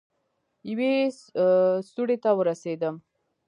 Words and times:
يوې 0.71 0.93
سوړې 1.91 2.17
ته 2.23 2.29
ورسېدم. 2.37 2.95